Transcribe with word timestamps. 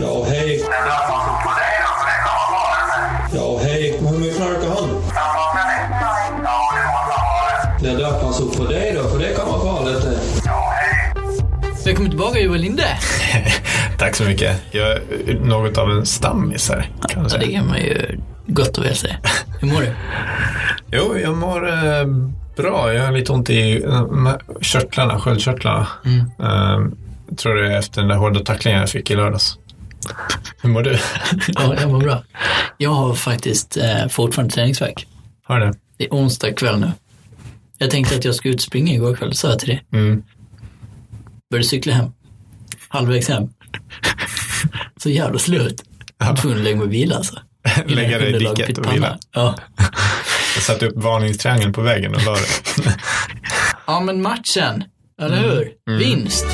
Ja, 0.00 0.24
hej. 0.28 0.60
Ja, 3.34 3.58
hej. 3.62 3.98
Hur 4.00 4.18
mycket 4.18 4.36
knarkar 4.36 4.68
han? 4.68 5.02
Det 7.80 7.88
är 7.90 7.96
därför 7.98 8.20
han 8.24 8.32
såg 8.34 8.56
på 8.56 8.64
dig 8.64 8.92
då, 9.02 9.08
för 9.08 9.18
det 9.18 9.34
kan 9.36 9.46
vara 9.48 9.60
farligt 9.60 10.02
det. 10.02 10.18
Välkommen 11.84 12.10
tillbaka 12.10 12.40
Joel 12.40 12.60
Linde. 12.60 12.84
Tack 13.98 14.14
så 14.16 14.24
mycket. 14.24 14.62
Jag 14.70 14.88
är 14.92 15.40
något 15.44 15.78
av 15.78 15.90
en 15.90 16.06
stammis 16.06 16.68
här. 16.70 16.90
Kan 17.08 17.22
man 17.22 17.30
Ja, 17.32 17.38
säga. 17.38 17.46
det 17.46 17.52
kan 17.52 17.66
man 17.66 17.78
ju 17.78 18.20
gott 18.46 18.78
och 18.78 18.84
väl 18.84 18.96
säga. 18.96 19.16
Hur 19.60 19.68
mår 19.68 19.80
du? 19.80 19.92
Jo, 20.92 21.18
jag 21.18 21.36
mår 21.36 21.68
eh, 21.68 22.04
bra. 22.56 22.92
Jag 22.92 23.04
har 23.04 23.12
lite 23.12 23.32
ont 23.32 23.50
i 23.50 23.84
eh, 23.84 24.02
körtlarna, 24.60 25.20
sköldkörtlarna. 25.20 25.86
Eh, 26.40 26.80
jag 27.28 27.38
tror 27.38 27.54
det 27.54 27.72
är 27.74 27.78
efter 27.78 28.00
den 28.00 28.08
där 28.08 28.16
hårda 28.16 28.40
tacklingen 28.40 28.80
jag 28.80 28.90
fick 28.90 29.10
i 29.10 29.16
lördags. 29.16 29.58
Hur 30.62 30.68
mår 30.70 30.82
du? 30.82 30.98
Ja, 31.48 31.74
jag 31.80 31.90
mår 31.90 32.00
bra. 32.00 32.22
Jag 32.78 32.90
har 32.90 33.14
faktiskt 33.14 33.76
eh, 33.76 34.08
fortfarande 34.08 34.54
träningsvärk. 34.54 35.06
Har 35.44 35.60
du 35.60 35.66
det? 35.66 35.74
Det 35.96 36.04
är 36.04 36.10
onsdag 36.10 36.52
kväll 36.52 36.80
nu. 36.80 36.92
Jag 37.78 37.90
tänkte 37.90 38.16
att 38.16 38.24
jag 38.24 38.34
skulle 38.34 38.54
ut 38.54 38.60
springa 38.60 38.94
igår 38.94 39.14
kväll, 39.16 39.34
sa 39.34 39.48
jag 39.48 39.58
till 39.58 39.68
dig. 39.68 39.84
Mm. 39.92 40.22
Började 41.50 41.68
cykla 41.68 41.92
hem. 41.94 42.12
Halvvägs 42.88 43.28
hem. 43.28 43.48
Så 44.96 45.10
jävla 45.10 45.38
slut. 45.38 45.82
Jag 46.18 46.26
var 46.26 46.36
tvungen 46.36 46.58
att 46.58 46.64
lägga 46.64 46.76
mig 46.76 46.84
och 46.86 46.92
vila 46.92 47.16
alltså. 47.16 47.38
Lägga 47.86 48.10
jag 48.10 48.20
dig 48.20 48.36
i 48.36 48.38
diket 48.38 48.78
och 48.78 48.92
vila. 48.94 49.18
Ja. 49.34 49.54
Jag 50.54 50.62
satte 50.62 50.86
upp 50.86 50.96
varningstriangeln 50.96 51.72
på 51.72 51.80
väggen 51.80 52.14
och 52.14 52.24
la 52.24 52.32
det. 52.34 52.96
ja, 53.86 54.00
men 54.00 54.22
matchen. 54.22 54.84
Eller 55.22 55.36
hur? 55.36 55.72
Vinst. 55.98 56.46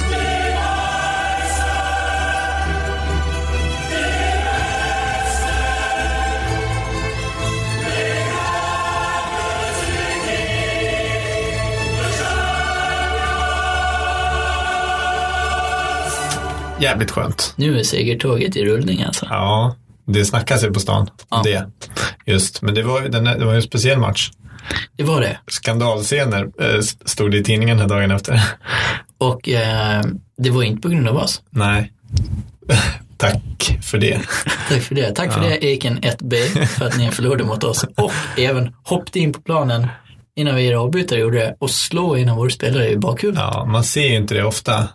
Jävligt 16.82 17.10
skönt. 17.10 17.54
Nu 17.56 17.78
är 17.78 17.82
segertåget 17.82 18.56
i 18.56 18.64
rullning 18.64 19.02
alltså. 19.02 19.26
Ja, 19.30 19.76
det 20.06 20.24
snackas 20.24 20.64
ju 20.64 20.70
på 20.72 20.80
stan 20.80 21.10
Ja. 21.30 21.42
det. 21.44 21.66
Just, 22.26 22.62
men 22.62 22.74
det 22.74 22.82
var, 22.82 23.00
den, 23.00 23.24
det 23.24 23.44
var 23.44 23.52
ju 23.52 23.56
en 23.56 23.62
speciell 23.62 23.98
match. 23.98 24.30
Det 24.96 25.02
var 25.04 25.20
det. 25.20 25.38
Skandalscener 25.46 26.42
eh, 26.60 26.80
stod 27.04 27.30
det 27.30 27.38
i 27.38 27.44
tidningen 27.44 27.78
här 27.78 27.88
dagen 27.88 28.10
efter. 28.10 28.42
Och 29.18 29.48
eh, 29.48 30.02
det 30.38 30.50
var 30.50 30.62
inte 30.62 30.82
på 30.82 30.88
grund 30.88 31.08
av 31.08 31.16
oss. 31.16 31.42
Nej. 31.50 31.92
Tack 33.16 33.78
för 33.82 33.98
det. 33.98 34.20
Tack 34.68 34.82
för 34.82 34.94
det. 34.94 35.14
Tack 35.14 35.32
för 35.32 35.40
det 35.40 35.64
Eken 35.64 35.98
1B 36.00 36.66
för 36.66 36.86
att 36.86 36.98
ni 36.98 37.10
förlorade 37.12 37.44
mot 37.44 37.64
oss 37.64 37.84
och 37.96 38.12
även 38.38 38.74
hoppade 38.84 39.18
in 39.18 39.32
på 39.32 39.40
planen 39.40 39.86
innan 40.36 40.56
vi 40.56 40.74
avbytare 40.74 41.18
gjorde 41.18 41.38
det 41.38 41.56
och 41.58 41.70
slå 41.70 42.16
en 42.16 42.28
av 42.28 42.36
våra 42.36 42.50
spelare 42.50 42.90
i 42.90 42.96
bakhuvudet. 42.96 43.42
Ja, 43.42 43.64
man 43.64 43.84
ser 43.84 44.08
ju 44.08 44.16
inte 44.16 44.34
det 44.34 44.44
ofta. 44.44 44.88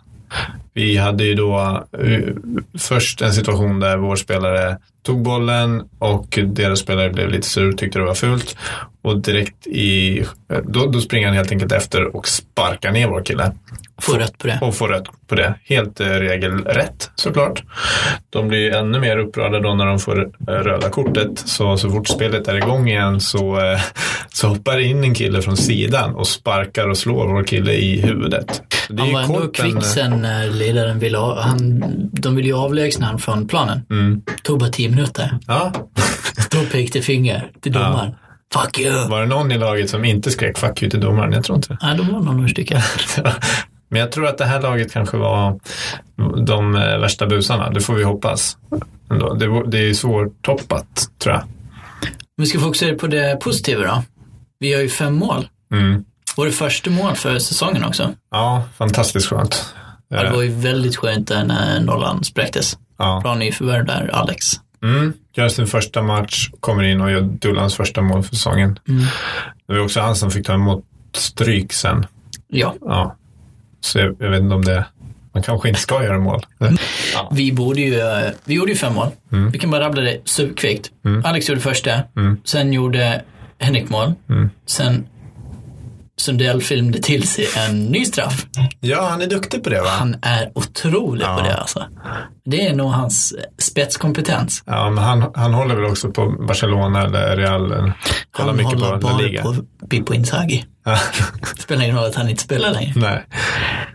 Vi 0.78 0.96
hade 0.96 1.24
ju 1.24 1.34
då 1.34 1.84
eh, 1.98 2.34
först 2.78 3.22
en 3.22 3.32
situation 3.32 3.80
där 3.80 3.96
vår 3.96 4.16
spelare 4.16 4.78
tog 5.02 5.22
bollen 5.22 5.88
och 5.98 6.38
deras 6.46 6.78
spelare 6.78 7.10
blev 7.10 7.28
lite 7.28 7.48
sur, 7.48 7.72
tyckte 7.72 7.98
det 7.98 8.04
var 8.04 8.14
fult. 8.14 8.56
Och 9.02 9.22
direkt 9.22 9.66
i, 9.66 10.22
då, 10.62 10.86
då 10.86 11.00
springer 11.00 11.26
han 11.26 11.36
helt 11.36 11.52
enkelt 11.52 11.72
efter 11.72 12.16
och 12.16 12.28
sparkar 12.28 12.92
ner 12.92 13.08
vår 13.08 13.22
kille. 13.22 13.52
Får 14.00 14.18
rött 14.18 14.38
på 14.38 14.46
det. 14.46 14.58
Och 14.62 14.74
får 14.74 14.88
rött 14.88 15.06
på 15.26 15.34
det. 15.34 15.54
Helt 15.64 16.00
eh, 16.00 16.06
regelrätt 16.06 17.10
såklart. 17.14 17.62
De 18.30 18.48
blir 18.48 18.74
ännu 18.74 19.00
mer 19.00 19.18
upprörda 19.18 19.60
då 19.60 19.74
när 19.74 19.86
de 19.86 19.98
får 19.98 20.20
eh, 20.20 20.52
röda 20.52 20.90
kortet. 20.90 21.38
Så, 21.38 21.76
så 21.76 21.90
fort 21.90 22.08
spelet 22.08 22.48
är 22.48 22.56
igång 22.56 22.88
igen 22.88 23.20
så, 23.20 23.60
eh, 23.60 23.80
så 24.28 24.48
hoppar 24.48 24.78
in 24.78 25.04
en 25.04 25.14
kille 25.14 25.42
från 25.42 25.56
sidan 25.56 26.14
och 26.14 26.28
sparkar 26.28 26.88
och 26.88 26.98
slår 26.98 27.26
vår 27.26 27.44
kille 27.44 27.72
i 27.72 28.00
huvudet. 28.00 28.62
Det 28.88 29.02
Han 29.02 29.12
var 29.12 29.22
ändå 29.22 29.48
kvick 29.48 29.84
sen 29.84 30.22
när 30.22 30.50
ledaren 30.50 30.98
ville 30.98 31.18
ha, 31.18 31.42
han, 31.42 31.82
de 32.12 32.36
ville 32.36 32.48
ju 32.48 32.54
avlägsna 32.54 33.06
honom 33.06 33.20
från 33.20 33.48
planen. 33.48 33.80
Mm. 33.90 34.22
Tog 34.42 34.58
bara 34.58 34.70
tio 34.70 34.88
minuter. 34.88 35.38
Ja. 35.46 35.72
Då 36.50 36.58
pekade 36.72 37.04
finger 37.04 37.50
till 37.60 37.72
domaren. 37.72 38.14
Fuck 38.54 38.78
you! 38.78 39.08
Var 39.08 39.20
det 39.20 39.26
någon 39.26 39.52
i 39.52 39.58
laget 39.58 39.90
som 39.90 40.04
inte 40.04 40.30
skrek 40.30 40.58
fuck 40.58 40.82
you 40.82 40.90
till 40.90 41.00
domaren? 41.00 41.32
Jag 41.32 41.44
tror 41.44 41.56
inte 41.56 41.68
det. 41.68 41.78
Nej, 41.82 41.96
de 41.96 42.12
var 42.12 42.20
några 42.20 42.48
stycken. 42.48 42.80
Men 43.88 44.00
jag 44.00 44.12
tror 44.12 44.26
att 44.26 44.38
det 44.38 44.44
här 44.44 44.62
laget 44.62 44.92
kanske 44.92 45.16
var 45.16 45.60
de 46.46 46.76
eh, 46.76 46.98
värsta 46.98 47.26
busarna. 47.26 47.70
Det 47.70 47.80
får 47.80 47.94
vi 47.94 48.04
hoppas. 48.04 48.56
Det, 49.38 49.70
det 49.70 49.78
är 49.90 49.94
svårtoppat, 49.94 51.10
tror 51.18 51.34
jag. 51.34 51.42
Vi 52.36 52.46
ska 52.46 52.58
fokusera 52.60 52.94
på 52.94 53.06
det 53.06 53.40
positiva 53.40 53.86
då. 53.86 54.02
Vi 54.58 54.72
har 54.72 54.80
ju 54.80 54.88
fem 54.88 55.14
mål. 55.14 55.48
Mm. 55.72 56.04
Vår 56.38 56.50
första 56.50 56.90
mål 56.90 57.14
för 57.14 57.38
säsongen 57.38 57.84
också. 57.84 58.14
Ja, 58.30 58.64
fantastiskt 58.76 59.26
skönt. 59.26 59.74
Ja, 60.08 60.22
det 60.22 60.30
var 60.30 60.42
ju 60.42 60.50
väldigt 60.50 60.96
skönt 60.96 61.28
där 61.28 61.44
när 61.44 61.80
nollan 61.80 62.24
spräcktes. 62.24 62.78
Ja. 62.98 63.20
Bra 63.22 63.34
nyförvärv 63.34 63.86
där, 63.86 64.10
Alex. 64.14 64.46
Mm. 64.82 65.12
Gör 65.36 65.48
sin 65.48 65.66
första 65.66 66.02
match, 66.02 66.50
kommer 66.60 66.82
in 66.82 67.00
och 67.00 67.10
gör 67.10 67.20
Dullans 67.20 67.74
första 67.74 68.00
mål 68.02 68.22
för 68.22 68.34
säsongen. 68.36 68.78
Mm. 68.88 69.04
Det 69.66 69.72
var 69.74 69.80
också 69.80 70.00
han 70.00 70.16
som 70.16 70.30
fick 70.30 70.46
ta 70.46 70.54
emot 70.54 70.84
stryk 71.14 71.72
sen. 71.72 72.06
Ja, 72.48 72.74
Ja. 72.80 73.16
Så 73.80 73.98
jag, 73.98 74.16
jag 74.18 74.30
vet 74.30 74.40
inte 74.40 74.54
om 74.54 74.64
det... 74.64 74.84
Man 75.34 75.42
kanske 75.42 75.68
inte 75.68 75.80
ska 75.80 76.04
göra 76.04 76.18
mål. 76.18 76.42
Ja. 77.14 77.28
vi 77.32 77.52
borde 77.52 77.80
ju, 77.80 78.00
eh, 78.00 78.30
vi 78.44 78.54
gjorde 78.54 78.70
ju 78.72 78.76
fem 78.78 78.94
mål. 78.94 79.08
Mm. 79.32 79.50
Vi 79.50 79.58
kan 79.58 79.70
bara 79.70 79.84
rabbla 79.84 80.02
det 80.02 80.20
superkvickt. 80.24 80.90
Alex 81.24 81.48
gjorde 81.48 81.60
första, 81.60 81.90
Mm. 82.16 82.36
sen 82.44 82.72
gjorde 82.72 83.22
Henrik 83.58 83.90
mål. 83.90 84.12
Mm. 84.28 84.50
Sen 84.66 85.06
Sundell 86.18 86.62
filmade 86.62 86.98
till 86.98 87.28
sig 87.28 87.46
en 87.56 87.80
ny 87.80 88.04
straff. 88.04 88.46
ja, 88.80 89.08
han 89.10 89.22
är 89.22 89.26
duktig 89.26 89.64
på 89.64 89.70
det 89.70 89.80
va? 89.80 89.88
Han 89.88 90.16
är 90.22 90.50
otrolig 90.54 91.26
på 91.26 91.30
Ja. 91.38 91.44
det 91.44 91.56
alltså. 91.56 91.84
Det 92.44 92.66
är 92.66 92.74
nog 92.74 92.90
hans 92.90 93.34
spetskompetens. 93.58 94.62
Ja, 94.66 94.90
men 94.90 95.04
han, 95.04 95.30
han 95.34 95.54
håller 95.54 95.74
väl 95.74 95.84
också 95.84 96.10
på 96.10 96.30
Barcelona 96.48 97.02
eller 97.02 97.36
Real. 97.36 97.72
eller- 97.72 97.92
Han 98.32 98.56
mycket 98.56 98.72
på 98.72 98.78
håller 98.78 98.90
La 98.90 98.98
bara 98.98 99.16
Liga. 99.18 99.42
på 99.42 99.54
Pippo 99.90 100.14
Inzaghi. 100.14 100.64
Ja. 100.84 100.98
Spelar 101.58 101.82
ingen 101.84 101.96
roll 101.96 102.06
att 102.06 102.14
han 102.14 102.28
inte 102.28 102.42
spelar 102.42 102.72
längre. 102.72 102.92
Nej. 102.96 103.24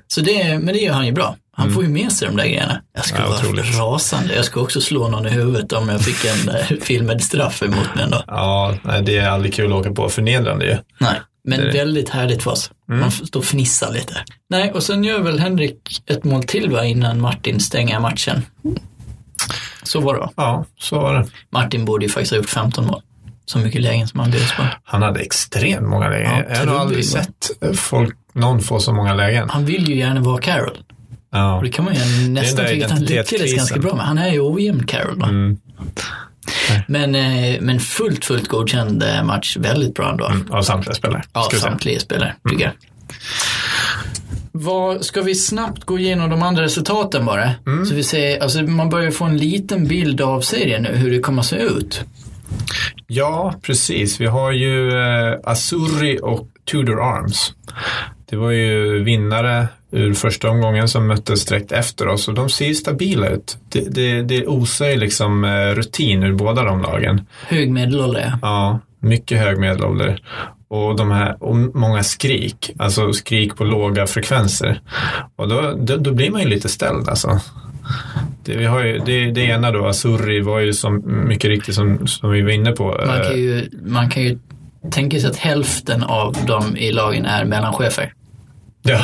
Så 0.07 0.21
det, 0.21 0.43
men 0.59 0.65
det 0.73 0.79
gör 0.79 0.93
han 0.93 1.05
ju 1.05 1.11
bra. 1.11 1.35
Han 1.55 1.71
får 1.73 1.83
ju 1.83 1.89
med 1.89 2.11
sig 2.11 2.27
de 2.27 2.37
där 2.37 2.43
grejerna. 2.43 2.81
Jag 2.95 3.05
skulle 3.05 3.19
Mm. 3.23 3.31
Ja, 3.31 3.37
vara 3.41 3.49
otroligt. 3.49 3.77
rasande. 3.79 4.35
Jag 4.35 4.45
skulle 4.45 4.63
också 4.63 4.81
slå 4.81 5.07
någon 5.07 5.25
i 5.25 5.29
huvudet 5.29 5.71
om 5.73 5.89
jag 5.89 6.01
fick 6.01 6.25
en 6.25 6.49
eh, 6.55 6.65
filmad 6.81 7.23
straff 7.23 7.63
emot 7.63 7.95
mig 7.95 8.03
ändå. 8.03 8.23
Ja, 8.27 8.75
nej, 8.83 9.01
det 9.01 9.17
är 9.17 9.29
aldrig 9.29 9.53
kul 9.53 9.73
att 9.73 9.79
åka 9.79 9.91
på. 9.91 10.09
Förnedrande 10.09 10.65
ju. 10.65 10.77
Nej, 10.99 11.21
men 11.43 11.59
Det 11.59 11.65
det. 11.71 11.77
väldigt 11.77 12.09
härligt 12.09 12.43
för 12.43 12.51
oss. 12.51 12.71
Mm. 12.89 13.01
Man 13.01 13.11
får 13.11 13.25
stå 13.25 13.39
och 13.39 13.45
fnissa 13.45 13.89
lite. 13.89 14.23
Nej, 14.49 14.71
och 14.71 14.83
sen 14.83 15.03
gör 15.03 15.19
väl 15.19 15.39
Henrik 15.39 16.03
ett 16.05 16.23
mål 16.23 16.43
till 16.43 16.69
va, 16.69 16.85
innan 16.85 17.21
Martin 17.21 17.59
stänger 17.59 17.99
matchen. 17.99 18.41
Så 19.83 19.99
var 19.99 20.13
det 20.13 20.19
va? 20.19 20.31
Ja, 20.35 20.65
så 20.79 20.99
var 20.99 21.13
det. 21.13 21.27
Martin 21.49 21.85
borde 21.85 22.05
ju 22.05 22.09
faktiskt 22.11 22.31
ha 22.31 22.37
gjort 22.37 22.49
15 22.49 22.85
mål. 22.85 23.01
Så 23.45 23.57
mycket 23.59 23.81
lägen 23.81 24.07
som 24.07 24.19
han 24.19 24.31
bjöds 24.31 24.55
på. 24.55 24.63
Han 24.83 25.01
hade 25.01 25.19
extremt 25.19 25.87
många 25.87 26.09
lägen. 26.09 26.31
Ja, 26.31 26.43
jag 26.49 26.67
har 26.67 26.79
aldrig 26.79 27.05
sett 27.05 27.51
folk, 27.75 28.15
någon 28.33 28.59
få 28.61 28.79
så 28.79 28.93
många 28.93 29.13
lägen. 29.13 29.49
Han 29.49 29.65
vill 29.65 29.89
ju 29.89 29.95
gärna 29.95 30.21
vara 30.21 30.41
Carroll. 30.41 30.77
Ja. 31.31 31.55
Och 31.57 31.63
det 31.63 31.69
kan 31.69 31.85
man 31.85 31.93
ju 31.93 32.29
nästan 32.29 32.65
tycka 32.65 32.85
att 32.85 32.91
han 32.91 33.01
lyckades 33.01 33.55
ganska 33.55 33.79
bra 33.79 33.95
med. 33.95 34.05
Han 34.05 34.17
är 34.17 34.31
ju 34.31 34.39
ojämn 34.39 34.87
Carroll 34.87 35.19
va? 35.19 35.27
Mm. 35.27 35.57
Men, 36.87 37.15
eh, 37.15 37.61
men 37.61 37.79
fullt, 37.79 38.25
fullt 38.25 38.47
godkänd 38.47 39.03
eh, 39.03 39.23
match. 39.23 39.57
Väldigt 39.57 39.93
bra 39.93 40.11
ändå. 40.11 40.31
Av 40.49 40.61
samtliga 40.61 40.95
spelare. 40.95 41.23
Säga. 41.49 41.61
samtliga 41.61 41.99
spelare, 41.99 42.35
tycker 42.49 42.63
jag. 42.63 42.73
Vad, 44.51 45.05
ska 45.05 45.21
vi 45.21 45.35
snabbt 45.35 45.83
gå 45.83 45.99
igenom 45.99 46.29
de 46.29 46.43
andra 46.43 46.63
resultaten 46.63 47.25
bara? 47.25 47.51
Så 47.89 47.95
vi 47.95 48.03
ser, 48.03 48.43
alltså 48.43 48.61
man 48.61 48.89
börjar 48.89 49.11
få 49.11 49.25
en 49.25 49.37
liten 49.37 49.87
bild 49.87 50.21
av 50.21 50.41
serien 50.41 50.83
nu, 50.83 50.95
hur 50.95 51.11
det 51.11 51.19
kommer 51.19 51.39
att 51.39 51.45
se 51.45 51.55
ut. 51.55 52.01
Ja, 53.07 53.53
precis. 53.61 54.21
Vi 54.21 54.25
har 54.25 54.51
ju 54.51 54.89
eh, 54.89 55.39
Azzurri 55.43 56.19
och 56.21 56.47
Tudor 56.71 57.01
Arms. 57.01 57.53
Det 58.29 58.35
var 58.35 58.51
ju 58.51 59.03
vinnare 59.03 59.67
ur 59.93 60.13
första 60.13 60.49
omgången 60.49 60.87
som 60.87 61.07
möttes 61.07 61.45
direkt 61.45 61.71
efter 61.71 62.07
oss 62.07 62.27
och 62.27 62.33
de 62.33 62.49
ser 62.49 62.65
ju 62.65 62.75
stabila 62.75 63.27
ut. 63.27 63.57
Det, 63.69 63.95
det, 63.95 64.21
det 64.21 64.47
osar 64.47 64.87
ju 64.87 64.95
liksom 64.95 65.43
eh, 65.43 65.75
rutin 65.75 66.23
ur 66.23 66.33
båda 66.33 66.63
de 66.63 66.81
lagen. 66.81 67.21
Hög 67.47 67.71
medelålder, 67.71 68.33
ja. 68.41 68.79
Mycket 68.99 69.39
hög 69.39 69.59
medelålder. 69.59 70.21
Och, 70.67 70.97
de 70.97 71.11
här, 71.11 71.43
och 71.43 71.55
många 71.55 72.03
skrik, 72.03 72.71
alltså 72.79 73.13
skrik 73.13 73.55
på 73.55 73.63
låga 73.63 74.07
frekvenser. 74.07 74.81
Och 75.35 75.47
då, 75.47 75.73
då, 75.77 75.97
då 75.97 76.11
blir 76.11 76.31
man 76.31 76.41
ju 76.41 76.47
lite 76.47 76.69
ställd 76.69 77.09
alltså. 77.09 77.39
Det, 78.43 78.57
vi 78.57 78.65
har 78.65 78.83
ju, 78.83 78.99
det, 79.05 79.31
det 79.31 79.41
ena 79.41 79.71
då, 79.71 79.85
Azzurri 79.85 80.39
var 80.39 80.59
ju 80.59 80.73
som, 80.73 81.03
mycket 81.27 81.49
riktigt 81.49 81.75
som, 81.75 82.07
som 82.07 82.31
vi 82.31 82.41
var 82.41 82.51
inne 82.51 82.71
på. 82.71 83.03
Man 83.07 83.21
eh, 83.21 83.27
kan 83.27 83.37
ju, 83.37 83.69
man 83.85 84.09
kan 84.09 84.23
ju 84.23 84.39
tänka 84.91 85.19
sig 85.19 85.29
att 85.29 85.37
hälften 85.37 86.03
av 86.03 86.35
dem 86.45 86.77
i 86.77 86.91
lagen 86.91 87.25
är 87.25 87.45
mellanchefer. 87.45 88.13
Ja, 88.83 88.99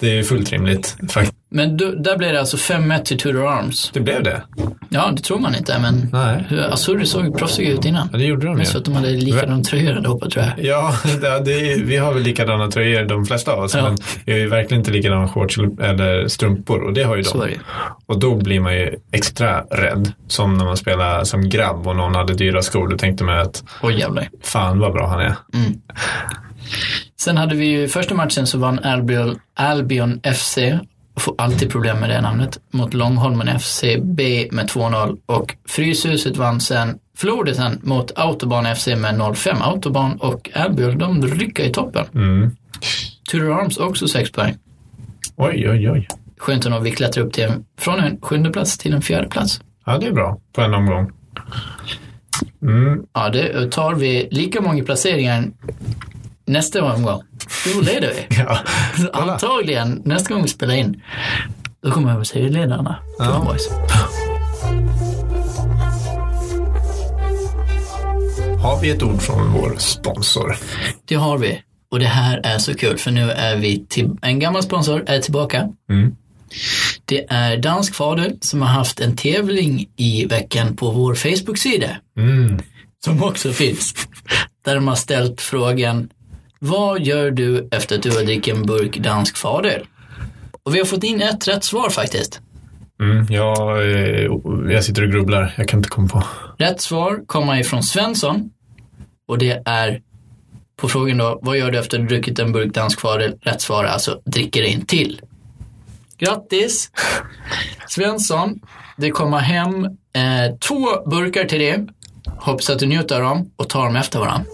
det 0.00 0.18
är 0.18 0.22
fullt 0.22 0.52
rimligt. 0.52 0.96
Fakt- 1.08 1.32
Men 1.50 1.76
då, 1.76 1.90
där 1.90 2.18
blev 2.18 2.32
det 2.32 2.40
alltså 2.40 2.56
5-1 2.56 3.02
till 3.04 3.18
Tudor 3.18 3.46
Arms. 3.48 3.90
Det 3.94 4.00
blev 4.00 4.22
det? 4.22 4.42
Ja, 4.88 5.10
det 5.16 5.22
tror 5.22 5.38
man 5.38 5.54
inte, 5.54 5.78
men 5.78 6.08
Nej. 6.12 6.44
hur- 6.48 6.72
Azuri 6.72 7.06
såg 7.06 7.38
proffsiga 7.38 7.70
ut 7.70 7.84
innan. 7.84 8.08
Ja, 8.12 8.18
det 8.18 8.24
gjorde 8.24 8.46
de 8.46 8.58
ju. 8.58 8.64
För 8.64 8.78
att 8.78 8.84
de 8.84 8.94
hade 8.94 9.08
likadana 9.10 9.62
tröjor 9.64 9.96
allihopa 9.96 10.30
tror 10.30 10.44
jag. 10.44 10.64
Ja, 10.64 10.94
det, 11.44 11.72
är- 11.72 11.84
vi 11.84 11.96
har 11.96 12.14
väl 12.14 12.22
likadana 12.22 12.70
tröjor 12.70 13.04
de 13.04 13.26
flesta 13.26 13.52
av 13.52 13.58
oss, 13.64 13.74
Ja. 13.74 13.82
men 13.82 13.98
vi 14.24 14.32
har 14.32 14.38
ju 14.38 14.48
verkligen 14.48 14.80
inte 14.80 14.90
likadana 14.90 15.28
shorts 15.28 15.58
eller- 15.58 16.28
strumpor 16.28 16.82
och 16.82 16.92
det 16.92 17.02
har 17.02 17.16
ju 17.16 17.24
Så 17.24 17.36
är 17.38 17.40
de. 17.40 17.46
det 17.46 17.52
ju. 17.52 17.58
Och 18.06 18.18
då 18.20 18.34
blir 18.36 18.60
man 18.60 18.74
ju 18.74 18.94
extra 19.12 19.60
rädd. 19.60 20.12
Som 20.28 20.54
när 20.56 20.64
man 20.64 20.76
spelar 20.76 21.24
som 21.24 21.48
grabb 21.48 21.86
och 21.86 21.96
någon 21.96 22.14
hade 22.14 22.34
dyra 22.34 22.62
skor. 22.62 22.88
Då 22.88 22.98
tänkte 22.98 23.24
man 23.24 23.38
att 23.38 23.64
Oj 23.82 23.98
jävlar. 23.98 24.28
fan 24.42 24.78
vad 24.78 24.92
bra 24.92 25.08
han 25.08 25.20
är. 25.20 25.34
Sen 27.20 27.36
hade 27.36 27.54
vi 27.54 27.66
ju 27.66 27.88
första 27.88 28.14
matchen 28.14 28.46
så 28.46 28.58
vann 28.58 28.78
Albion, 28.78 29.38
Albion 29.54 30.20
FC, 30.34 30.58
får 31.16 31.34
alltid 31.38 31.70
problem 31.70 31.98
med 32.00 32.10
det 32.10 32.20
namnet, 32.20 32.58
mot 32.70 32.94
Långholmen 32.94 33.48
FCB 33.48 34.48
med 34.52 34.66
2-0 34.66 35.18
och 35.26 35.56
Fryshuset 35.68 36.36
vann 36.36 36.60
sen, 36.60 36.98
förlorade 37.16 37.54
sen 37.54 37.80
mot 37.82 38.18
Autobahn 38.18 38.76
FC 38.76 38.86
med 38.86 39.14
0-5. 39.14 39.62
Autobahn 39.62 40.16
och 40.16 40.50
Albion, 40.54 40.98
de 40.98 41.26
rycker 41.26 41.64
i 41.64 41.72
toppen. 41.72 42.04
Mm. 42.14 42.50
Tudor 43.30 43.60
Arms 43.60 43.76
också 43.76 44.08
6 44.08 44.32
poäng. 44.32 44.54
Oj, 45.36 45.70
oj, 45.70 45.90
oj. 45.90 46.08
Skönt 46.38 46.66
att 46.66 46.82
vi 46.82 46.90
klättrar 46.90 47.24
upp 47.24 47.32
till 47.32 47.44
en, 47.44 47.64
från 47.78 48.00
en 48.00 48.20
sjunde 48.20 48.50
plats 48.50 48.78
till 48.78 48.94
en 48.94 49.02
fjärde 49.02 49.28
plats. 49.28 49.60
Ja, 49.86 49.98
det 49.98 50.06
är 50.06 50.12
bra 50.12 50.40
på 50.52 50.60
en 50.60 50.74
omgång. 50.74 51.12
Mm. 52.62 53.02
Ja, 53.12 53.28
det 53.28 53.72
tar 53.72 53.94
vi 53.94 54.28
lika 54.30 54.60
många 54.60 54.84
placeringar 54.84 55.44
nästa 56.46 56.84
omgång. 56.94 57.22
Då 57.74 57.80
leder 57.80 58.12
vi. 58.14 58.36
Ja. 58.38 58.58
Antagligen, 59.12 60.02
nästa 60.04 60.34
gång 60.34 60.42
vi 60.42 60.48
spelar 60.48 60.74
in, 60.74 61.02
då 61.82 61.90
kommer 61.90 62.12
jag 62.12 62.26
serieledarna. 62.26 62.98
Ja. 63.18 63.44
Boys. 63.46 63.68
Har 68.62 68.80
vi 68.80 68.90
ett 68.90 69.02
ord 69.02 69.22
från 69.22 69.52
vår 69.52 69.76
sponsor? 69.78 70.56
Det 71.04 71.14
har 71.14 71.38
vi. 71.38 71.62
Och 71.90 71.98
det 71.98 72.06
här 72.06 72.40
är 72.44 72.58
så 72.58 72.74
kul, 72.74 72.98
för 72.98 73.10
nu 73.10 73.30
är 73.30 73.56
vi 73.56 73.86
till, 73.88 74.10
en 74.22 74.38
gammal 74.38 74.62
sponsor 74.62 75.04
är 75.06 75.20
tillbaka. 75.20 75.68
Mm. 75.90 76.16
Det 77.04 77.26
är 77.28 77.56
Dansk 77.56 77.94
Fader 77.94 78.32
som 78.40 78.62
har 78.62 78.68
haft 78.68 79.00
en 79.00 79.16
tävling 79.16 79.86
i 79.96 80.26
veckan 80.26 80.76
på 80.76 80.90
vår 80.90 81.14
Facebook-sida, 81.14 81.90
Mm. 82.18 82.58
som 83.04 83.22
också 83.22 83.52
finns. 83.52 83.94
Där 84.64 84.74
de 84.74 84.88
har 84.88 84.94
ställt 84.94 85.40
frågan, 85.40 86.08
vad 86.58 87.02
gör 87.02 87.30
du 87.30 87.68
efter 87.70 87.96
att 87.96 88.02
du 88.02 88.10
har 88.10 88.22
druckit 88.22 88.54
en 88.54 88.62
burk 88.62 88.98
Dansk 88.98 89.36
Fader? 89.36 89.82
Och 90.62 90.74
vi 90.74 90.78
har 90.78 90.86
fått 90.86 91.04
in 91.04 91.22
ett 91.22 91.48
rätt 91.48 91.64
svar 91.64 91.90
faktiskt. 91.90 92.40
Mm. 93.00 93.26
Jag, 93.30 93.82
eh, 93.92 94.30
jag 94.70 94.84
sitter 94.84 95.02
och 95.02 95.10
grubblar. 95.10 95.54
Jag 95.56 95.68
kan 95.68 95.78
inte 95.78 95.88
komma 95.88 96.08
på. 96.08 96.22
Rätt 96.58 96.80
svar 96.80 97.20
kommer 97.26 97.60
ifrån 97.60 97.82
Svensson 97.82 98.50
och 99.28 99.38
det 99.38 99.62
är 99.64 100.00
på 100.76 100.88
frågan 100.88 101.18
då, 101.18 101.38
vad 101.42 101.58
gör 101.58 101.70
du 101.70 101.78
efter 101.78 101.98
att 101.98 102.08
du 102.08 102.14
druckit 102.14 102.38
en 102.38 102.52
burk 102.52 102.74
dansk 102.74 103.00
fadel? 103.00 103.34
Rätt 103.40 103.60
svar 103.60 103.84
är 103.84 103.88
alltså, 103.88 104.20
dricker 104.24 104.62
en 104.62 104.86
till. 104.86 105.20
Grattis! 106.18 106.90
Svensson, 107.88 108.60
det 108.96 109.10
kommer 109.10 109.38
hem 109.38 109.84
eh, 109.84 110.56
två 110.60 111.10
burkar 111.10 111.44
till 111.44 111.58
dig. 111.58 111.86
Hoppas 112.38 112.70
att 112.70 112.78
du 112.78 112.86
njuter 112.86 113.16
av 113.16 113.22
dem 113.22 113.50
och 113.56 113.68
tar 113.68 113.84
dem 113.84 113.96
efter 113.96 114.18
varandra. 114.18 114.46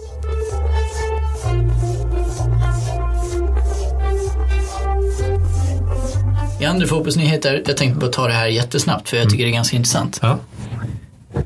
Andra 6.73 6.87
fotbollsnyheter, 6.87 7.63
jag 7.65 7.77
tänkte 7.77 7.99
bara 7.99 8.11
ta 8.11 8.27
det 8.27 8.33
här 8.33 8.47
jättesnabbt 8.47 9.09
för 9.09 9.17
jag 9.17 9.29
tycker 9.29 9.43
det 9.43 9.49
är 9.49 9.53
ganska 9.53 9.75
intressant. 9.75 10.19
Ja. 10.21 10.39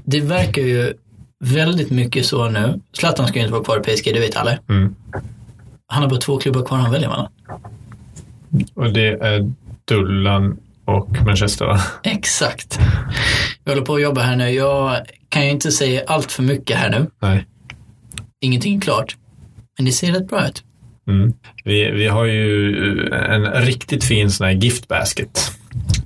Det 0.03 0.21
verkar 0.21 0.61
ju 0.61 0.93
väldigt 1.45 1.89
mycket 1.89 2.25
så 2.25 2.49
nu. 2.49 2.79
Zlatan 2.93 3.27
ska 3.27 3.39
ju 3.39 3.41
inte 3.41 3.53
vara 3.53 3.63
kvar 3.63 3.77
i 3.77 3.81
PSG, 3.81 4.13
det 4.13 4.19
vet 4.19 4.35
alla. 4.35 4.57
Mm. 4.69 4.95
Han 5.87 6.03
har 6.03 6.09
bara 6.09 6.19
två 6.19 6.37
klubbar 6.37 6.65
kvar 6.65 6.77
han 6.77 6.91
väljer 6.91 7.09
mellan. 7.09 7.27
Och 8.73 8.93
det 8.93 9.07
är 9.07 9.51
Dullan 9.85 10.57
och 10.85 11.09
Manchester, 11.25 11.65
va? 11.65 11.81
Exakt. 12.03 12.79
Jag 13.63 13.71
håller 13.71 13.85
på 13.85 13.95
att 13.95 14.01
jobba 14.01 14.21
här 14.21 14.35
nu. 14.35 14.49
Jag 14.49 15.01
kan 15.29 15.45
ju 15.45 15.51
inte 15.51 15.71
säga 15.71 16.03
allt 16.07 16.31
för 16.31 16.43
mycket 16.43 16.77
här 16.77 16.89
nu. 16.89 17.07
Nej. 17.21 17.45
Ingenting 18.41 18.77
är 18.77 18.81
klart. 18.81 19.15
Men 19.77 19.85
det 19.85 19.91
ser 19.91 20.11
rätt 20.11 20.27
bra 20.27 20.47
ut. 20.47 20.63
Mm. 21.07 21.33
Vi, 21.63 21.91
vi 21.91 22.07
har 22.07 22.25
ju 22.25 23.09
en 23.11 23.45
riktigt 23.51 24.03
fin 24.03 24.31
sån 24.31 24.47
här 24.47 24.53
gift 24.53 24.87
basket 24.87 25.51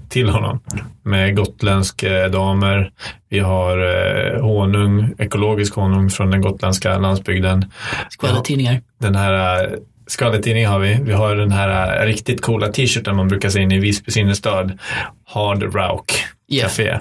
till 0.09 0.30
honom. 0.30 0.59
Med 1.03 1.36
gotländska 1.36 2.30
damer. 2.30 2.92
Vi 3.30 3.39
har 3.39 3.77
eh, 3.77 4.42
honung, 4.42 5.13
ekologisk 5.18 5.75
honung 5.75 6.09
från 6.09 6.31
den 6.31 6.42
gotländska 6.42 6.98
landsbygden. 6.98 7.65
Skvallertidningar. 8.09 8.81
Den 9.00 9.15
här 9.15 9.63
eh, 9.63 9.69
skvallertidning 10.07 10.68
har 10.68 10.80
vi. 10.80 11.00
Vi 11.03 11.13
har 11.13 11.36
den 11.36 11.51
här 11.51 12.01
eh, 12.01 12.06
riktigt 12.06 12.42
coola 12.42 12.68
t-shirten 12.68 13.15
man 13.15 13.27
brukar 13.27 13.50
se 13.50 13.62
in 13.62 13.71
i 13.71 13.80
Visbys 13.80 14.18
innerstad. 14.18 14.80
Hard 15.25 15.63
Rock 15.75 16.12
Ja. 16.48 16.63
Café. 16.63 17.00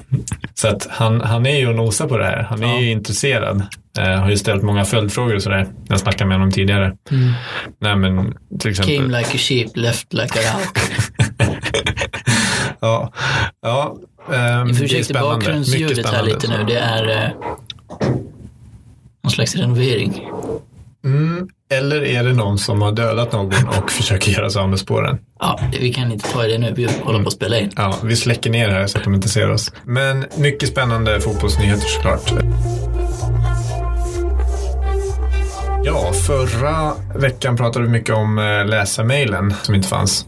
Så 0.55 0.69
att 0.69 0.87
han, 0.91 1.21
han 1.21 1.47
är 1.47 1.59
ju 1.59 1.69
och 1.69 1.75
nosar 1.75 2.09
på 2.09 2.19
det 2.19 2.25
här. 2.25 2.43
Han 2.43 2.63
är 2.63 2.67
Ja. 2.67 2.81
ju 2.81 2.91
intresserad. 2.91 3.63
Eh, 3.99 4.21
har 4.21 4.31
ju 4.31 4.37
ställt 4.37 4.63
många 4.63 4.85
följdfrågor 4.85 5.35
och 5.35 5.43
sådär. 5.43 5.69
Jag 5.89 6.01
snackade 6.01 6.29
med 6.29 6.37
honom 6.37 6.53
tidigare. 6.53 6.97
Nej 7.81 7.97
men 7.97 8.35
till 8.61 8.71
exempel. 8.71 8.97
Came 8.97 9.19
like 9.19 9.31
a 9.35 9.39
sheep, 9.39 9.69
left 9.75 10.13
like 10.13 10.39
a 10.39 10.43
rock. 10.55 10.79
Ja, 12.83 13.13
ja 13.63 13.97
Vi 14.29 14.33
det 14.33 14.39
är 14.39 14.75
försökte 14.75 15.15
bakgrundsljudet 15.15 16.07
här 16.07 16.23
lite 16.23 16.49
nu. 16.49 16.65
Det 16.65 16.79
är 16.79 17.09
eh, 17.09 17.31
någon 19.23 19.31
slags 19.31 19.57
renovering. 19.57 20.29
Mm, 21.05 21.49
eller 21.73 22.05
är 22.05 22.25
det 22.25 22.33
någon 22.33 22.59
som 22.59 22.83
har 22.83 22.93
dödat 22.93 23.33
någon 23.33 23.69
och 23.69 23.91
försöker 23.91 24.33
göra 24.33 24.51
sig 24.51 24.63
av 24.63 24.69
med 24.69 24.79
spåren? 24.79 25.19
Ja, 25.41 25.61
vi 25.81 25.93
kan 25.93 26.13
inte 26.13 26.29
ta 26.33 26.47
i 26.47 26.53
det 26.53 26.59
nu. 26.59 26.73
Vi 26.77 26.89
håller 27.03 27.23
på 27.23 27.29
att 27.29 27.35
spela 27.35 27.59
in. 27.59 27.71
Ja, 27.77 27.97
vi 28.03 28.17
släcker 28.17 28.51
ner 28.51 28.69
här 28.69 28.87
så 28.87 28.99
att 28.99 29.05
de 29.05 29.15
inte 29.15 29.29
ser 29.29 29.51
oss. 29.51 29.73
Men 29.85 30.25
mycket 30.37 30.69
spännande 30.69 31.21
fotbollsnyheter 31.21 31.87
såklart. 31.87 32.33
Ja, 35.85 36.13
förra 36.13 36.95
veckan 37.19 37.57
pratade 37.57 37.85
vi 37.85 37.91
mycket 37.91 38.15
om 38.15 38.39
eh, 38.39 38.67
läsarmailen 38.67 39.55
som 39.63 39.75
inte 39.75 39.89
fanns. 39.89 40.27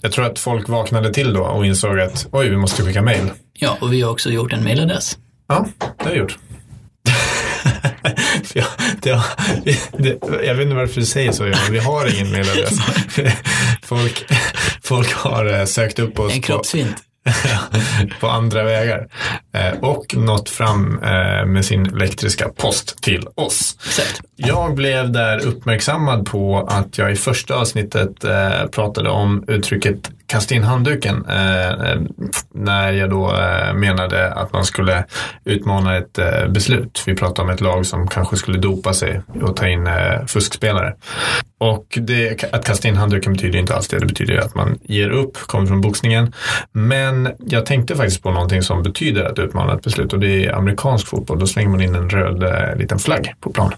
Jag 0.00 0.12
tror 0.12 0.24
att 0.24 0.38
folk 0.38 0.68
vaknade 0.68 1.14
till 1.14 1.32
då 1.32 1.42
och 1.42 1.66
insåg 1.66 2.00
att 2.00 2.26
oj, 2.32 2.48
vi 2.48 2.56
måste 2.56 2.82
skicka 2.82 3.02
mail. 3.02 3.30
Ja, 3.52 3.78
och 3.80 3.92
vi 3.92 4.02
har 4.02 4.10
också 4.10 4.30
gjort 4.30 4.52
en 4.52 4.64
mailadress. 4.64 5.18
Ja, 5.48 5.66
det 5.78 6.04
har 6.04 6.10
jag 6.10 6.18
gjort. 6.18 6.38
ja, 8.54 8.64
det, 9.64 9.78
det, 9.98 10.18
jag 10.46 10.54
vet 10.54 10.64
inte 10.64 10.76
varför 10.76 11.00
du 11.00 11.06
säger 11.06 11.32
så. 11.32 11.52
Vi 11.70 11.78
har 11.78 12.14
ingen 12.14 12.32
mailadress. 12.32 12.78
folk, 13.82 14.24
folk 14.82 15.12
har 15.12 15.58
eh, 15.58 15.64
sökt 15.64 15.98
upp 15.98 16.18
oss 16.18 16.34
En 16.34 16.40
på, 16.40 16.46
kroppsvint. 16.46 16.96
på 18.20 18.28
andra 18.28 18.64
vägar 18.64 19.08
eh, 19.52 19.78
och 19.80 20.16
nått 20.16 20.50
fram 20.50 20.98
eh, 21.02 21.46
med 21.46 21.64
sin 21.64 21.86
elektriska 21.86 22.48
post 22.48 23.02
till 23.02 23.26
oss. 23.34 23.76
Jag 24.36 24.74
blev 24.74 25.12
där 25.12 25.46
uppmärksammad 25.46 26.26
på 26.26 26.66
att 26.68 26.98
jag 26.98 27.12
i 27.12 27.16
första 27.16 27.54
avsnittet 27.54 28.24
eh, 28.24 28.66
pratade 28.66 29.10
om 29.10 29.44
uttrycket 29.48 30.10
kasta 30.32 30.54
in 30.54 30.62
handduken 30.62 31.24
eh, 31.28 31.68
eh, 31.68 32.00
när 32.54 32.92
jag 32.92 33.10
då 33.10 33.36
eh, 33.36 33.74
menade 33.74 34.32
att 34.32 34.52
man 34.52 34.64
skulle 34.64 35.04
utmana 35.44 35.96
ett 35.96 36.18
eh, 36.18 36.48
beslut. 36.48 37.02
Vi 37.06 37.14
pratade 37.14 37.42
om 37.42 37.54
ett 37.54 37.60
lag 37.60 37.86
som 37.86 38.08
kanske 38.08 38.36
skulle 38.36 38.58
dopa 38.58 38.92
sig 38.92 39.20
och 39.42 39.56
ta 39.56 39.68
in 39.68 39.86
eh, 39.86 40.26
fuskspelare. 40.26 40.94
Och 41.58 41.98
det, 42.00 42.44
att 42.54 42.64
kasta 42.64 42.88
in 42.88 42.96
handduken 42.96 43.32
betyder 43.32 43.58
inte 43.58 43.74
alls 43.74 43.88
det. 43.88 43.98
Det 43.98 44.06
betyder 44.06 44.38
att 44.38 44.54
man 44.54 44.78
ger 44.82 45.10
upp, 45.10 45.36
kommer 45.36 45.66
från 45.66 45.80
boxningen. 45.80 46.32
Men 46.72 47.28
jag 47.38 47.66
tänkte 47.66 47.96
faktiskt 47.96 48.22
på 48.22 48.30
någonting 48.30 48.62
som 48.62 48.82
betyder 48.82 49.24
att 49.24 49.38
utmana 49.38 49.74
ett 49.74 49.82
beslut 49.82 50.12
och 50.12 50.20
det 50.20 50.46
är 50.46 50.52
amerikansk 50.52 51.08
fotboll. 51.08 51.38
Då 51.38 51.46
slänger 51.46 51.68
man 51.70 51.80
in 51.80 51.94
en 51.94 52.10
röd 52.10 52.42
eh, 52.42 52.76
liten 52.76 52.98
flagg 52.98 53.34
på 53.40 53.50
plan. 53.50 53.72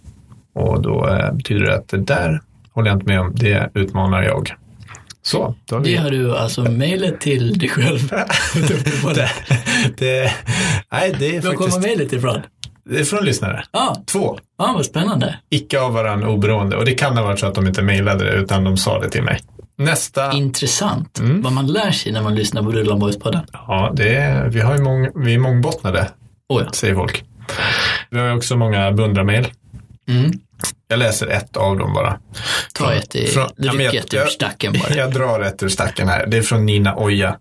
Och 0.54 0.82
då 0.82 1.08
eh, 1.08 1.32
betyder 1.32 1.66
det 1.66 1.74
att 1.74 1.88
det 1.88 1.98
där 1.98 2.40
håller 2.72 2.90
jag 2.90 2.96
inte 2.96 3.06
med 3.06 3.20
om, 3.20 3.32
det 3.34 3.70
utmanar 3.74 4.22
jag. 4.22 4.54
Så, 5.26 5.54
då 5.64 5.76
har 5.76 5.82
vi... 5.82 5.92
Det 5.92 5.96
har 6.02 6.10
du 6.10 6.36
alltså 6.36 6.62
mejlat 6.62 7.20
till 7.20 7.58
dig 7.58 7.68
själv. 7.68 8.10
det, 9.14 9.30
det, 9.98 10.32
nej, 10.92 11.14
det 11.18 11.36
är 11.36 11.40
Var 11.40 11.52
kommer 11.52 11.70
faktiskt 11.70 11.80
mejlet 11.86 12.12
ifrån? 12.12 12.42
det 12.90 13.00
är 13.00 13.04
från 13.04 13.24
lyssnare. 13.24 13.64
Ja, 13.72 13.96
Två, 14.06 14.38
ah, 14.58 14.72
vad 14.72 14.84
spännande. 14.86 15.38
icke 15.50 15.80
av 15.80 15.92
varandra 15.92 16.28
oberoende. 16.30 16.76
Och 16.76 16.84
det 16.84 16.94
kan 16.94 17.16
ha 17.16 17.24
varit 17.24 17.38
så 17.40 17.46
att 17.46 17.54
de 17.54 17.66
inte 17.66 17.82
mejlade 17.82 18.24
det 18.24 18.32
utan 18.32 18.64
de 18.64 18.76
sa 18.76 19.00
det 19.00 19.10
till 19.10 19.22
mig. 19.22 19.40
Nästa, 19.76 20.32
Intressant 20.32 21.18
Mm. 21.20 21.42
vad 21.42 21.52
man 21.52 21.66
lär 21.66 21.90
sig 21.90 22.12
när 22.12 22.22
man 22.22 22.34
lyssnar 22.34 22.62
på 22.62 22.70
Rullan 22.72 22.98
Boys-podden. 23.02 23.40
ja, 23.52 23.92
det 23.96 24.14
är, 24.16 24.48
vi, 24.48 24.60
har 24.60 24.76
ju 24.76 24.82
mång, 24.82 25.08
vi 25.24 25.34
är 25.34 25.38
mångbottnade, 25.38 26.08
Oh, 26.48 26.62
ja. 26.64 26.72
säger 26.72 26.94
folk. 26.94 27.24
Vi 28.10 28.18
har 28.18 28.26
ju 28.26 28.32
också 28.36 28.56
många 28.56 28.92
beundrarmail. 28.92 29.46
mm. 30.08 30.30
Jag 30.88 30.98
läser 30.98 31.26
ett 31.26 31.56
av 31.56 31.76
dem 31.78 31.94
bara. 31.94 32.18
Ta 32.74 32.92
ett, 32.92 33.14
i, 33.16 33.26
Från- 33.26 33.50
men 33.56 33.80
jag- 33.80 33.94
ett 33.94 34.14
ur 34.14 34.26
stacken 34.26 34.72
bara. 34.72 34.94
Jag 34.96 35.12
drar 35.12 35.40
ett 35.40 35.62
ur 35.62 35.68
stacken 35.68 36.08
här. 36.08 36.26
Det 36.26 36.36
är 36.36 36.42
från 36.42 36.66
Nina 36.66 36.96
Oja. 36.96 37.36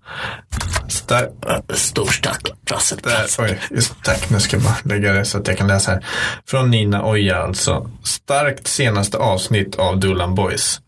Star- 0.88 1.30
Stor 1.74 2.06
stack. 2.06 2.42
Prassel, 2.66 2.98
Där, 3.04 3.12
prassel. 3.12 3.46
oj, 3.46 3.60
just 3.72 3.94
tack. 4.04 4.30
Nu 4.30 4.40
ska 4.40 4.56
jag 4.58 4.64
bara 4.64 4.78
lägga 4.84 5.14
det 5.14 5.26
så 5.26 5.38
att 5.38 5.48
jag 5.48 5.58
kan 5.58 5.68
läsa 5.68 5.92
här. 5.92 6.06
Från 6.48 6.72
Nina 6.72 7.06
Oja 7.06 7.38
alltså. 7.38 7.90
Starkt 8.04 8.68
senaste 8.68 9.18
avsnitt 9.18 9.76
av 9.76 10.00
Dulan 10.00 10.36
Boys. 10.36 10.80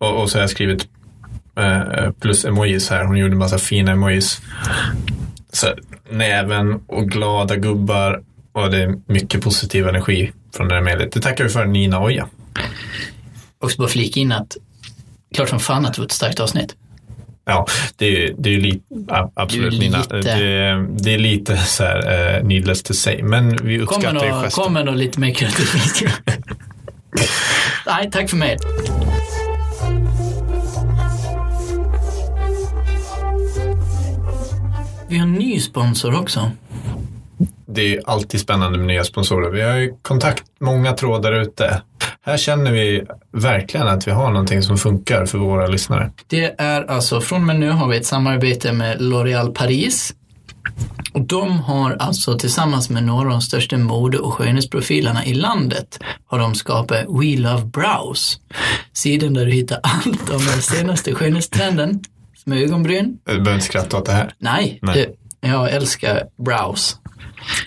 Och, 0.00 0.22
och 0.22 0.30
så 0.30 0.38
har 0.38 0.42
jag 0.42 0.50
skrivit 0.50 0.86
eh, 1.58 2.10
plus 2.20 2.44
emojis 2.44 2.90
här. 2.90 3.04
Hon 3.04 3.16
gjorde 3.16 3.32
en 3.32 3.38
massa 3.38 3.58
fina 3.58 3.92
emojis. 3.92 4.40
Så, 5.52 5.66
näven 6.10 6.80
och 6.88 7.08
glada 7.08 7.56
gubbar. 7.56 8.22
Och 8.52 8.70
det 8.70 8.82
är 8.82 8.94
mycket 9.06 9.42
positiv 9.42 9.88
energi 9.88 10.32
från 10.56 10.68
det 10.68 10.74
här 10.74 10.82
mejlet. 10.82 11.12
Det 11.12 11.20
tackar 11.20 11.44
vi 11.44 11.50
för 11.50 11.64
Nina 11.64 12.02
Oja. 12.02 12.28
Också 13.64 13.78
bara 13.78 13.88
flika 13.88 14.20
in 14.20 14.32
att 14.32 14.56
klart 15.34 15.48
som 15.48 15.60
fan 15.60 15.86
att 15.86 15.94
det 15.94 16.00
var 16.00 16.06
ett 16.06 16.12
starkt 16.12 16.40
avsnitt. 16.40 16.76
Ja, 17.44 17.66
det 17.96 18.06
är 18.26 18.34
det 18.38 18.48
är 18.50 18.52
ju 18.54 18.60
lite, 18.60 18.80
absolut 19.34 19.80
Nina. 19.80 19.98
lite- 19.98 20.16
Det, 20.20 20.86
det 21.02 21.14
är 21.14 21.18
lite 21.18 21.56
så 21.56 21.84
här, 21.84 22.38
uh, 22.40 22.46
needless 22.46 22.82
to 22.82 22.94
say. 22.94 23.22
Men 23.22 23.50
vi 23.50 23.56
Kommer 23.56 23.82
uppskattar 23.82 24.26
ju 24.26 24.32
gesten. 24.42 24.64
kommer 24.64 24.84
nog 24.84 24.96
lite 24.96 25.20
mer 25.20 25.34
kreativitet. 25.34 26.12
Nej, 27.86 28.10
tack 28.12 28.30
för 28.30 28.36
mig. 28.36 28.56
Vi 35.08 35.16
har 35.18 35.26
en 35.26 35.32
ny 35.32 35.60
sponsor 35.60 36.20
också. 36.20 36.50
Det 37.74 37.96
är 37.96 38.02
alltid 38.06 38.40
spännande 38.40 38.78
med 38.78 38.86
nya 38.86 39.04
sponsorer. 39.04 39.50
Vi 39.50 39.62
har 39.62 39.76
ju 39.76 39.94
kontakt, 40.02 40.44
många 40.60 40.92
trådar 40.92 41.32
ute. 41.32 41.82
Här 42.22 42.36
känner 42.36 42.72
vi 42.72 43.02
verkligen 43.32 43.88
att 43.88 44.06
vi 44.06 44.10
har 44.10 44.30
någonting 44.30 44.62
som 44.62 44.78
funkar 44.78 45.26
för 45.26 45.38
våra 45.38 45.66
lyssnare. 45.66 46.10
Det 46.26 46.60
är 46.60 46.90
alltså, 46.90 47.20
från 47.20 47.40
och 47.40 47.46
med 47.46 47.56
nu 47.56 47.70
har 47.70 47.88
vi 47.88 47.96
ett 47.96 48.06
samarbete 48.06 48.72
med 48.72 49.00
L'Oréal 49.00 49.54
Paris. 49.54 50.14
Och 51.12 51.20
de 51.20 51.58
har 51.60 51.96
alltså 52.00 52.38
tillsammans 52.38 52.90
med 52.90 53.04
några 53.04 53.22
av 53.22 53.30
de 53.30 53.40
största 53.40 53.76
mode 53.76 54.18
och 54.18 54.34
skönhetsprofilerna 54.34 55.24
i 55.24 55.34
landet 55.34 56.00
har 56.26 56.38
de 56.38 56.54
skapat 56.54 56.98
We 56.98 57.36
Love 57.36 57.64
Brows. 57.64 58.40
Sidan 58.92 59.34
där 59.34 59.46
du 59.46 59.52
hittar 59.52 59.80
allt 59.82 60.30
om 60.30 60.38
den 60.38 60.62
senaste 60.62 61.14
skönhetstrenden 61.14 62.00
är 62.46 62.64
ögonbryn. 62.64 63.18
Du 63.24 63.32
behöver 63.32 63.54
inte 63.54 63.66
skratta 63.66 63.98
åt 63.98 64.06
det 64.06 64.12
här. 64.12 64.34
Nej, 64.38 64.78
Nej. 64.82 65.14
Det, 65.40 65.48
jag 65.48 65.70
älskar 65.70 66.22
brows. 66.44 66.99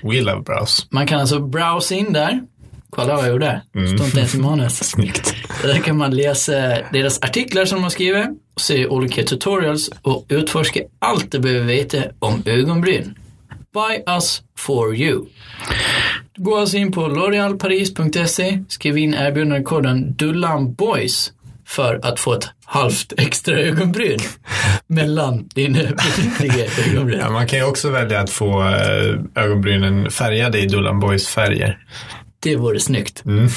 We 0.04 0.22
love 0.22 0.42
brows. 0.42 0.88
Man 0.90 1.08
kan 1.08 1.20
alltså 1.20 1.40
browsa 1.40 1.96
in 1.96 2.14
där. 2.14 2.42
Kolla 2.90 3.16
vad 3.16 3.24
jag 3.24 3.32
gjorde. 3.32 3.62
Står 3.96 4.06
inte 4.06 4.20
ens 4.20 4.36
i 4.36 4.38
manus. 4.38 4.78
Snyggt. 4.84 5.36
Där 5.62 5.80
kan 5.80 5.98
man 5.98 6.16
läsa 6.16 6.52
deras 6.92 7.22
artiklar 7.22 7.66
som 7.66 7.82
de 7.82 7.90
skriver, 7.92 8.28
se 8.58 8.88
olika 8.88 9.24
tutorials 9.24 9.90
och 10.02 10.26
utforska 10.30 10.80
allt 11.00 11.32
du 11.32 11.40
behöver 11.40 11.66
veta 11.66 11.98
om 12.20 12.44
ögonbryn. 12.46 13.16
By 13.74 14.12
us 14.14 14.42
for 14.58 14.96
you. 14.96 15.26
Gå 16.38 16.58
alltså 16.58 16.78
in 16.78 16.92
på 16.92 17.08
l'orealparis.se, 17.08 18.64
skriv 18.68 18.98
in 18.98 19.14
erbjudandekoden 19.14 20.14
DULLANBOYS 20.16 21.32
för 21.66 22.00
att 22.04 22.20
få 22.20 22.34
ett 22.34 22.50
halvt 22.66 23.14
extra 23.18 23.60
ögonbryn 23.60 24.20
mellan 24.88 25.48
dina 25.56 25.80
befintliga 25.80 26.66
ögonbryn. 26.88 27.20
Ja, 27.20 27.30
man 27.30 27.48
kan 27.48 27.60
ju 27.60 27.66
också 27.66 27.90
välja 27.90 28.20
att 28.20 28.30
få 28.30 28.62
eh, 28.62 29.44
ögonbrynen 29.44 30.12
färgade 30.12 30.60
i 30.60 30.66
Dullan 30.66 31.00
Boys 31.00 31.28
färger. 31.28 31.78
Det 32.40 32.56
vore 32.56 32.80
snyggt. 32.80 33.26
Mm. 33.26 33.50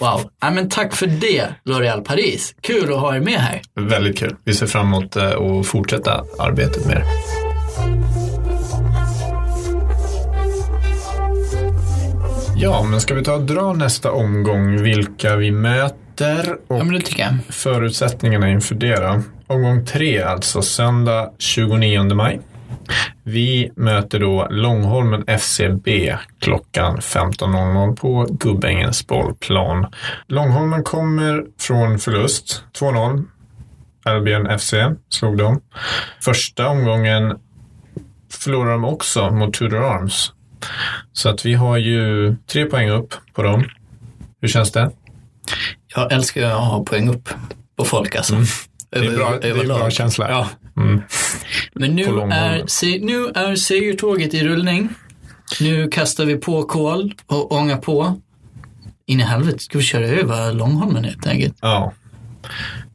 Wow. 0.00 0.30
Ja, 0.40 0.50
men 0.50 0.68
tack 0.68 0.94
för 0.94 1.06
det, 1.06 1.48
L'Oréal 1.64 2.04
Paris. 2.04 2.54
Kul 2.60 2.92
att 2.92 3.00
ha 3.00 3.16
er 3.16 3.20
med 3.20 3.40
här. 3.40 3.60
Väldigt 3.74 4.18
kul. 4.18 4.36
Vi 4.44 4.54
ser 4.54 4.66
fram 4.66 4.86
emot 4.86 5.16
eh, 5.16 5.28
att 5.28 5.66
fortsätta 5.66 6.24
arbetet 6.38 6.86
med 6.86 6.96
det. 6.96 7.04
Ja, 12.60 12.82
men 12.82 13.00
ska 13.00 13.14
vi 13.14 13.24
ta 13.24 13.34
och 13.34 13.42
dra 13.42 13.72
nästa 13.72 14.12
omgång 14.12 14.82
vilka 14.82 15.36
vi 15.36 15.50
möter 15.50 16.07
och 16.20 16.78
Ja, 16.78 16.84
men 16.84 16.92
det 16.92 17.00
tycker 17.00 17.22
jag. 17.22 17.34
förutsättningarna 17.48 18.48
inför 18.50 18.74
det 18.74 18.96
då. 18.96 19.22
Omgång 19.46 19.84
tre 19.84 20.22
alltså, 20.22 20.62
söndag 20.62 21.32
29 21.38 22.14
maj. 22.14 22.40
Vi 23.22 23.70
möter 23.76 24.20
då 24.20 24.46
Långholmen 24.50 25.24
FCB 25.26 26.16
klockan 26.40 26.96
15.00 26.98 27.96
på 27.96 28.26
Gubbängens 28.30 29.06
bollplan. 29.06 29.86
Långholmen 30.26 30.82
kommer 30.82 31.44
från 31.60 31.98
förlust, 31.98 32.62
2-0. 32.80 33.24
Albion 34.04 34.58
FC 34.58 34.74
slog 35.08 35.38
dem. 35.38 35.60
Första 36.24 36.68
omgången 36.68 37.38
förlorar 38.32 38.70
de 38.72 38.84
också 38.84 39.30
mot 39.30 39.54
Tudor 39.54 39.84
Arms. 39.84 40.32
Så 41.12 41.28
att 41.28 41.46
vi 41.46 41.54
har 41.54 41.76
ju 41.76 42.36
tre 42.52 42.64
poäng 42.64 42.90
upp 42.90 43.14
på 43.34 43.42
dem. 43.42 43.64
Hur 44.40 44.48
känns 44.48 44.72
det? 44.72 44.90
Jag 46.00 46.12
älskar 46.12 46.42
att 46.42 46.68
ha 46.68 46.84
poäng 46.84 47.08
upp 47.08 47.28
på 47.76 47.84
folk 47.84 48.16
alltså. 48.16 48.34
Mm. 48.34 48.46
Det 48.90 48.98
är 48.98 49.16
bra, 49.16 49.38
det 49.40 49.46
är 49.46 49.50
överlag. 49.50 49.78
bra 49.78 49.90
känsla. 49.90 50.30
Ja. 50.30 50.48
Mm. 50.82 51.02
Men 51.72 51.96
nu 51.96 52.02
är, 52.20 52.66
se, 52.66 52.98
nu 53.02 53.26
är 53.26 53.56
segertåget 53.56 54.34
i 54.34 54.44
rullning. 54.44 54.88
Nu 55.60 55.88
kastar 55.88 56.24
vi 56.24 56.36
på 56.36 56.62
kol 56.62 57.14
och 57.26 57.52
ångar 57.52 57.76
på. 57.76 58.20
In 59.06 59.20
i 59.20 59.22
helvete, 59.22 59.58
ska 59.58 59.78
vi 59.78 59.84
köra 59.84 60.06
över 60.06 60.52
Långholmen 60.52 61.04
helt 61.04 61.26
enkelt? 61.26 61.58
Ja, 61.60 61.92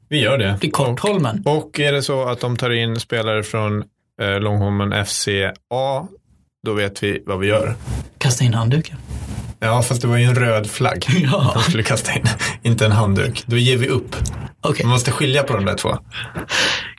vi 0.10 0.22
gör 0.22 0.38
det. 0.38 0.58
Det 0.62 0.68
är 0.68 0.72
Kortholmen. 0.72 1.44
Och 1.46 1.80
är 1.80 1.92
det 1.92 2.04
så 2.04 2.24
att 2.24 2.40
de 2.40 2.58
tar 2.58 2.70
in 2.70 3.00
spelare 3.00 3.44
från 3.44 3.84
eh, 4.22 4.40
Långholmen 4.40 5.06
FCA, 5.06 6.08
då 6.66 6.74
vet 6.74 7.04
vi 7.04 7.24
vad 7.26 7.40
vi 7.40 7.48
gör. 7.48 7.76
Kasta 8.18 8.44
in 8.44 8.54
handduken. 8.54 8.98
Ja, 9.64 9.82
fast 9.82 10.02
det 10.02 10.08
var 10.08 10.18
ju 10.18 10.24
en 10.24 10.36
röd 10.36 10.70
flagg 10.72 11.06
Ja. 11.32 11.52
de 11.54 11.64
skulle 11.64 11.84
kasta 11.84 12.12
in, 12.14 12.26
inte 12.62 12.86
en 12.86 12.92
handduk. 12.92 13.44
Då 13.46 13.58
ger 13.58 13.78
vi 13.78 13.88
upp. 13.88 14.16
Okej, 14.62 14.86
Man 14.86 14.92
måste 14.94 15.12
skilja 15.12 15.44
på 15.44 15.54
de 15.54 15.66
där 15.66 15.76
två. 15.76 15.98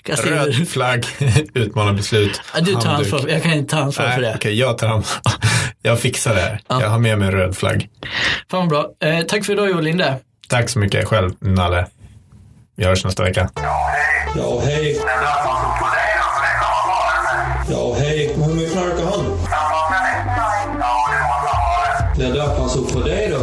kasta 0.03 0.29
in. 0.29 0.35
Röd 0.35 0.69
flagg, 0.69 1.07
utmanarbeslut, 1.55 2.41
Ja, 2.55 2.61
du 2.61 2.75
tar 2.75 2.81
handduk. 2.89 3.13
ansvar. 3.13 3.31
Jag 3.31 3.43
kan 3.43 3.53
inte 3.53 3.77
ta 3.77 3.83
ansvar 3.83 4.09
för 4.11 4.21
det. 4.21 4.33
okej, 4.37 4.59
jag 4.59 4.79
tar 4.79 4.89
ansvar. 4.89 5.23
Jag 5.87 6.01
fixar 6.01 6.35
det 6.35 6.41
här. 6.41 6.61
Ja. 6.69 6.81
Jag 6.83 6.89
har 6.89 6.99
med 6.99 7.19
mig 7.19 7.29
en 7.29 7.35
röd 7.35 7.57
flagg. 7.57 7.89
Fan 8.51 8.61
vad 8.61 8.69
bra. 8.69 9.09
Eh, 9.09 9.21
tack 9.25 9.45
för 9.45 9.53
idag 9.53 9.71
Joel 9.71 9.85
Linde. 9.85 10.17
Tack 10.49 10.69
så 10.69 10.79
mycket 10.79 11.09
själv, 11.09 11.31
Nalle. 11.41 11.87
Vi 12.77 12.85
hörs 12.85 13.05
nästa 13.05 13.23
vecka. 13.23 13.51
Ja, 14.37 14.63
hej. 14.67 15.01
Ja, 17.71 17.95
hej. 17.99 18.04
Det 22.95 23.01
döper 23.01 23.33
han 23.33 23.34